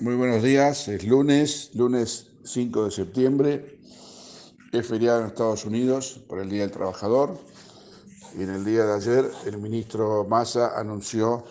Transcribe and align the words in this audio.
Muy 0.00 0.14
buenos 0.14 0.42
días, 0.42 0.88
es 0.88 1.04
lunes, 1.04 1.72
lunes 1.74 2.28
5 2.44 2.86
de 2.86 2.90
septiembre, 2.90 3.78
es 4.72 4.86
feriado 4.86 5.20
en 5.20 5.26
Estados 5.26 5.66
Unidos 5.66 6.22
por 6.26 6.38
el 6.38 6.48
Día 6.48 6.62
del 6.62 6.70
Trabajador 6.70 7.36
y 8.34 8.44
en 8.44 8.48
el 8.48 8.64
día 8.64 8.86
de 8.86 8.94
ayer 8.94 9.30
el 9.44 9.58
ministro 9.58 10.24
Massa 10.24 10.80
anunció 10.80 11.44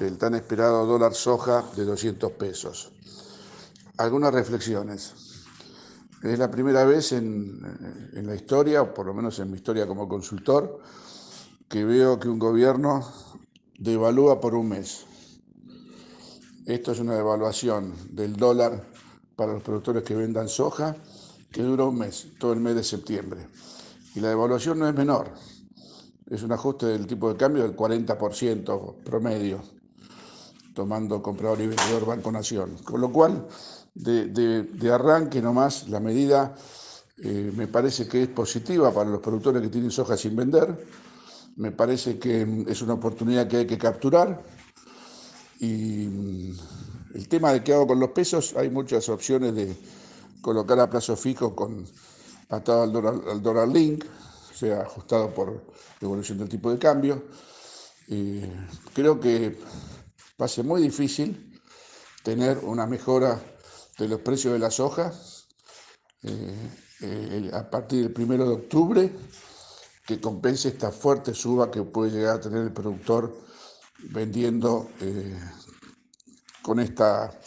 el 0.00 0.18
tan 0.18 0.34
esperado 0.34 0.84
dólar 0.84 1.14
soja 1.14 1.64
de 1.76 1.86
200 1.86 2.30
pesos. 2.32 2.92
Algunas 3.96 4.34
reflexiones. 4.34 5.14
Es 6.22 6.38
la 6.38 6.50
primera 6.50 6.84
vez 6.84 7.12
en, 7.12 7.58
en 8.12 8.26
la 8.26 8.34
historia, 8.34 8.82
o 8.82 8.92
por 8.92 9.06
lo 9.06 9.14
menos 9.14 9.38
en 9.38 9.50
mi 9.50 9.56
historia 9.56 9.86
como 9.86 10.06
consultor, 10.06 10.82
que 11.70 11.86
veo 11.86 12.20
que 12.20 12.28
un 12.28 12.38
gobierno 12.38 13.10
devalúa 13.78 14.42
por 14.42 14.54
un 14.54 14.68
mes. 14.68 15.07
Esto 16.68 16.92
es 16.92 17.00
una 17.00 17.14
devaluación 17.14 17.94
del 18.10 18.36
dólar 18.36 18.84
para 19.34 19.54
los 19.54 19.62
productores 19.62 20.02
que 20.02 20.14
vendan 20.14 20.50
soja 20.50 20.94
que 21.50 21.62
dura 21.62 21.84
un 21.84 21.96
mes, 21.96 22.26
todo 22.38 22.52
el 22.52 22.60
mes 22.60 22.74
de 22.74 22.84
septiembre. 22.84 23.40
Y 24.14 24.20
la 24.20 24.28
devaluación 24.28 24.78
no 24.78 24.86
es 24.86 24.94
menor, 24.94 25.30
es 26.28 26.42
un 26.42 26.52
ajuste 26.52 26.84
del 26.84 27.06
tipo 27.06 27.32
de 27.32 27.38
cambio 27.38 27.62
del 27.62 27.74
40% 27.74 28.96
promedio, 29.02 29.62
tomando 30.74 31.22
comprador 31.22 31.58
y 31.62 31.68
vendedor 31.68 32.04
Banco 32.04 32.30
Nación. 32.30 32.76
Con 32.84 33.00
lo 33.00 33.10
cual, 33.10 33.48
de, 33.94 34.90
arranque 34.92 35.40
nomás, 35.40 35.88
la 35.88 36.00
medida 36.00 36.54
eh, 37.16 37.50
me 37.56 37.66
parece 37.66 38.06
que 38.06 38.24
es 38.24 38.28
positiva 38.28 38.92
para 38.92 39.08
los 39.08 39.20
productores 39.22 39.62
que 39.62 39.68
tienen 39.70 39.90
soja 39.90 40.18
sin 40.18 40.36
vender, 40.36 40.86
me 41.56 41.72
parece 41.72 42.18
que 42.18 42.66
es 42.68 42.82
una 42.82 42.92
oportunidad 42.92 43.48
que 43.48 43.56
hay 43.56 43.66
que 43.66 43.78
capturar 43.78 44.57
y 45.60 46.54
el 47.14 47.28
tema 47.28 47.52
de 47.52 47.62
qué 47.64 47.72
hago 47.72 47.86
con 47.86 48.00
los 48.00 48.10
pesos, 48.10 48.54
hay 48.56 48.70
muchas 48.70 49.08
opciones 49.08 49.54
de 49.54 49.76
colocar 50.40 50.78
a 50.80 50.88
plazo 50.88 51.16
fijo 51.16 51.54
con 51.54 51.86
atado 52.48 52.82
al 52.82 52.92
dólar, 52.92 53.14
al 53.30 53.42
dólar 53.42 53.68
link, 53.68 54.04
o 54.50 54.54
sea, 54.54 54.82
ajustado 54.82 55.34
por 55.34 55.62
evolución 56.00 56.38
del 56.38 56.48
tipo 56.48 56.70
de 56.70 56.78
cambio. 56.78 57.24
creo 58.94 59.20
que 59.20 59.58
va 60.40 60.46
a 60.46 60.48
ser 60.48 60.64
muy 60.64 60.80
difícil 60.80 61.60
tener 62.22 62.58
una 62.58 62.86
mejora 62.86 63.40
de 63.98 64.08
los 64.08 64.20
precios 64.20 64.52
de 64.52 64.58
la 64.58 64.70
soja 64.70 65.12
eh, 66.22 66.70
eh, 67.00 67.50
a 67.52 67.68
partir 67.68 68.02
del 68.02 68.12
primero 68.12 68.44
de 68.48 68.54
octubre 68.54 69.12
que 70.06 70.20
compense 70.20 70.68
esta 70.68 70.90
fuerte 70.90 71.34
suba 71.34 71.70
que 71.70 71.82
puede 71.82 72.12
llegar 72.12 72.36
a 72.36 72.40
tener 72.40 72.62
el 72.62 72.72
productor 72.72 73.34
vendiendo 74.04 74.90
eh, 75.00 75.36
con 76.62 76.80
esta 76.80 77.38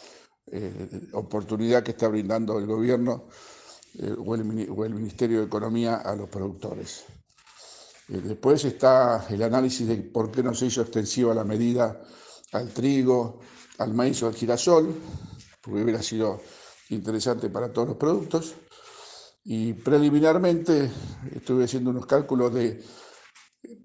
eh, 0.47 1.09
oportunidad 1.13 1.83
que 1.83 1.91
está 1.91 2.07
brindando 2.07 2.57
el 2.57 2.66
gobierno 2.66 3.27
eh, 3.99 4.13
o, 4.17 4.35
el, 4.35 4.44
Ministerio 4.44 5.39
de 5.39 5.45
Economía 5.45 5.97
a 5.97 6.16
los 6.16 6.29
productores. 6.29 7.05
después 8.07 8.66
está 8.66 9.25
el 9.29 9.41
análisis 9.44 9.88
de 9.88 9.97
por 9.97 10.31
qué 10.31 10.44
no 10.44 10.53
se 10.53 10.66
hizo 10.66 10.81
extensiva 10.81 11.33
la 11.33 11.45
medida 11.45 12.02
al 12.52 12.69
trigo, 12.73 13.39
al 13.77 13.94
maíz 13.94 14.22
o 14.23 14.27
al 14.27 14.35
girasol, 14.35 14.94
porque 15.61 15.83
hubiera 15.83 16.02
sido 16.02 16.41
interesante 16.89 17.49
para 17.49 17.72
todos 17.72 17.89
los 17.89 17.97
productos. 17.97 18.55
Y 19.44 19.73
preliminarmente 19.73 20.91
estuve 21.33 21.63
haciendo 21.63 21.89
unos 21.89 22.05
cálculos 22.05 22.53
de 22.53 22.83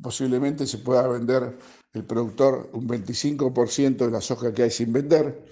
posiblemente 0.02 0.66
se 0.66 0.78
pueda 0.78 1.06
vender 1.08 1.58
el 1.96 2.04
productor 2.04 2.68
un 2.74 2.86
25% 2.86 3.96
de 3.96 4.10
la 4.10 4.20
soja 4.20 4.52
que 4.52 4.64
hay 4.64 4.70
sin 4.70 4.92
vender. 4.92 5.44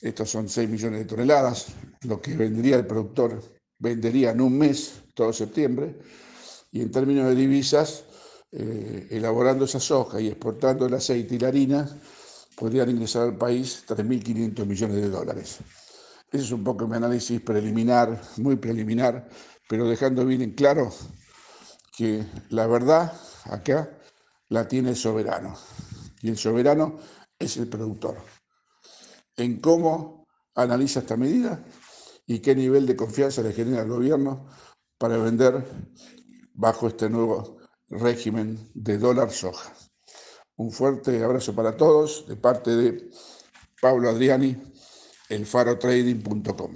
Estos 0.00 0.30
son 0.30 0.48
6 0.48 0.68
millones 0.68 1.00
de 1.00 1.04
toneladas, 1.04 1.66
lo 2.04 2.20
que 2.20 2.34
vendría 2.34 2.76
el 2.76 2.86
productor 2.86 3.42
vendería 3.78 4.30
en 4.30 4.40
un 4.40 4.56
mes, 4.56 5.02
todo 5.14 5.32
septiembre, 5.32 5.98
y 6.72 6.80
en 6.80 6.90
términos 6.90 7.28
de 7.28 7.34
divisas, 7.34 8.04
eh, 8.52 9.08
elaborando 9.10 9.66
esa 9.66 9.80
soja 9.80 10.20
y 10.20 10.28
exportando 10.28 10.86
el 10.86 10.94
aceite 10.94 11.34
y 11.34 11.38
la 11.38 11.48
harina, 11.48 12.00
podrían 12.56 12.88
ingresar 12.88 13.22
al 13.24 13.36
país 13.36 13.84
3.500 13.86 14.66
millones 14.66 14.96
de 14.96 15.10
dólares. 15.10 15.58
Ese 16.32 16.44
es 16.44 16.52
un 16.52 16.64
poco 16.64 16.88
mi 16.88 16.96
análisis 16.96 17.40
preliminar, 17.42 18.18
muy 18.38 18.56
preliminar, 18.56 19.28
pero 19.68 19.86
dejando 19.86 20.24
bien 20.24 20.40
en 20.40 20.52
claro 20.52 20.90
que 21.96 22.24
la 22.48 22.66
verdad 22.66 23.12
acá 23.44 23.90
la 24.50 24.68
tiene 24.68 24.90
el 24.90 24.96
soberano. 24.96 25.56
Y 26.20 26.28
el 26.28 26.36
soberano 26.36 26.98
es 27.38 27.56
el 27.56 27.68
productor. 27.68 28.16
En 29.36 29.60
cómo 29.60 30.26
analiza 30.54 31.00
esta 31.00 31.16
medida 31.16 31.64
y 32.26 32.40
qué 32.40 32.54
nivel 32.54 32.86
de 32.86 32.96
confianza 32.96 33.42
le 33.42 33.52
genera 33.52 33.82
al 33.82 33.88
gobierno 33.88 34.46
para 34.98 35.16
vender 35.16 35.64
bajo 36.52 36.88
este 36.88 37.08
nuevo 37.08 37.56
régimen 37.88 38.70
de 38.74 38.98
dólar 38.98 39.30
soja. 39.30 39.72
Un 40.56 40.70
fuerte 40.70 41.24
abrazo 41.24 41.54
para 41.54 41.76
todos 41.76 42.26
de 42.28 42.36
parte 42.36 42.70
de 42.76 43.10
Pablo 43.80 44.10
Adriani, 44.10 44.56
elfarotrading.com. 45.30 46.74